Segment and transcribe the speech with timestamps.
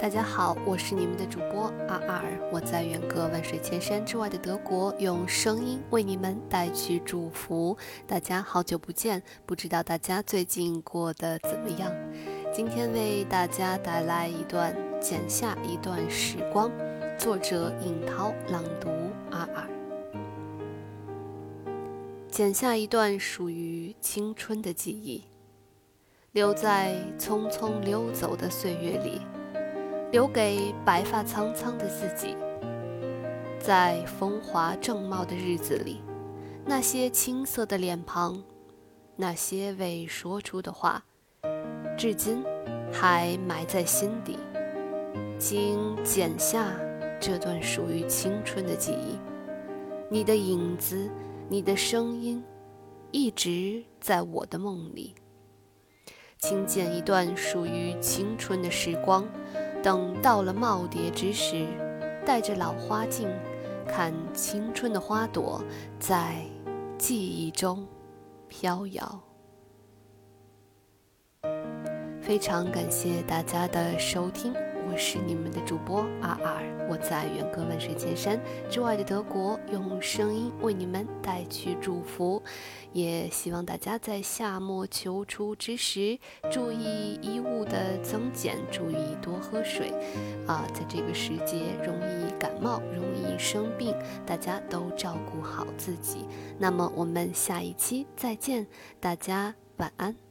[0.00, 7.76] 大家好，我是你们的主播阿尔，我在远隔万水千山之外的德国，用声音为你们带去祝福。
[8.06, 11.92] 大家好久不见，不知道大家最近过得怎么样？
[12.54, 16.70] 今天为大家带来一段《剪下一段时光》，
[17.18, 18.88] 作者尹涛，朗读
[19.32, 19.68] 阿尔。
[22.30, 25.24] 剪下一段属于青春的记忆，
[26.30, 29.20] 留在匆匆溜走的岁月里。
[30.10, 32.34] 留给白发苍苍的自己，
[33.60, 36.00] 在风华正茂的日子里，
[36.64, 38.42] 那些青涩的脸庞，
[39.16, 41.04] 那些未说出的话，
[41.98, 42.42] 至今
[42.90, 44.38] 还埋在心底。
[45.38, 46.72] 请剪下
[47.20, 49.18] 这段属于青春的记忆，
[50.10, 51.10] 你的影子，
[51.50, 52.42] 你的声音，
[53.10, 55.14] 一直在我的梦里。
[56.38, 59.28] 请剪一段属于青春的时光。
[59.82, 61.66] 等到了耄耋之时，
[62.26, 63.28] 戴着老花镜，
[63.86, 65.62] 看青春的花朵
[65.98, 66.44] 在
[66.98, 67.86] 记忆中
[68.48, 69.20] 飘摇。
[72.20, 74.52] 非常感谢大家的收听。
[74.90, 82.42] 我是你们的主播阿尔，我在远隔万水千山之外的德国，用声音为你们带去祝福。
[82.92, 86.18] 也希望大家在夏末秋初之时，
[86.50, 89.92] 注意衣物的增减，注意多喝水。
[90.46, 93.94] 啊，在这个时节容易感冒，容易生病，
[94.24, 96.26] 大家都照顾好自己。
[96.58, 98.66] 那么我们下一期再见，
[98.98, 100.27] 大家晚安。